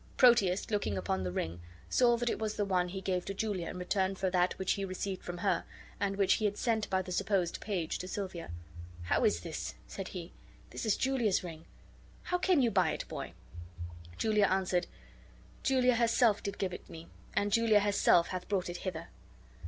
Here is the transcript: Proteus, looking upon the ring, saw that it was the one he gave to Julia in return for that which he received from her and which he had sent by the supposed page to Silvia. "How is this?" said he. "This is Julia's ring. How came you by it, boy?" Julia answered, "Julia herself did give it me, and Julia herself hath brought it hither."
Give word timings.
Proteus, 0.17 0.71
looking 0.71 0.97
upon 0.97 1.23
the 1.23 1.31
ring, 1.31 1.59
saw 1.87 2.17
that 2.17 2.27
it 2.31 2.39
was 2.39 2.55
the 2.55 2.65
one 2.65 2.87
he 2.89 3.01
gave 3.01 3.23
to 3.25 3.35
Julia 3.35 3.67
in 3.69 3.77
return 3.77 4.15
for 4.15 4.31
that 4.31 4.57
which 4.57 4.71
he 4.71 4.83
received 4.83 5.21
from 5.21 5.37
her 5.37 5.63
and 5.99 6.15
which 6.15 6.33
he 6.41 6.45
had 6.45 6.57
sent 6.57 6.89
by 6.89 7.03
the 7.03 7.11
supposed 7.11 7.61
page 7.61 7.99
to 7.99 8.07
Silvia. 8.07 8.49
"How 9.03 9.23
is 9.25 9.41
this?" 9.41 9.75
said 9.85 10.07
he. 10.07 10.33
"This 10.71 10.87
is 10.87 10.97
Julia's 10.97 11.43
ring. 11.43 11.65
How 12.23 12.39
came 12.39 12.61
you 12.61 12.71
by 12.71 12.93
it, 12.93 13.07
boy?" 13.07 13.33
Julia 14.17 14.45
answered, 14.45 14.87
"Julia 15.61 15.93
herself 15.97 16.41
did 16.41 16.57
give 16.57 16.73
it 16.73 16.89
me, 16.89 17.07
and 17.35 17.51
Julia 17.53 17.81
herself 17.81 18.29
hath 18.29 18.49
brought 18.49 18.71
it 18.71 18.77
hither." 18.77 19.09